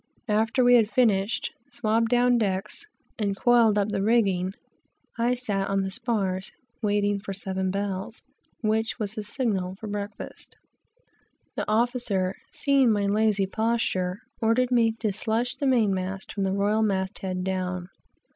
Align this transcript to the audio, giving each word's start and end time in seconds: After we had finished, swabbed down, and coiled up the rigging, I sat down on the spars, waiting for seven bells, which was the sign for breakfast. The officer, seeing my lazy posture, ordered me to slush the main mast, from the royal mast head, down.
After 0.29 0.63
we 0.63 0.73
had 0.73 0.89
finished, 0.89 1.51
swabbed 1.71 2.09
down, 2.09 2.41
and 3.19 3.37
coiled 3.37 3.77
up 3.77 3.89
the 3.89 4.01
rigging, 4.01 4.55
I 5.15 5.35
sat 5.35 5.65
down 5.65 5.67
on 5.69 5.81
the 5.83 5.91
spars, 5.91 6.51
waiting 6.81 7.19
for 7.19 7.33
seven 7.33 7.69
bells, 7.69 8.23
which 8.61 8.97
was 8.97 9.13
the 9.13 9.21
sign 9.21 9.75
for 9.75 9.85
breakfast. 9.87 10.55
The 11.55 11.69
officer, 11.69 12.33
seeing 12.51 12.91
my 12.91 13.05
lazy 13.05 13.45
posture, 13.45 14.21
ordered 14.41 14.71
me 14.71 14.93
to 14.93 15.13
slush 15.13 15.55
the 15.57 15.67
main 15.67 15.93
mast, 15.93 16.33
from 16.33 16.45
the 16.45 16.51
royal 16.51 16.81
mast 16.81 17.19
head, 17.19 17.43
down. 17.43 17.89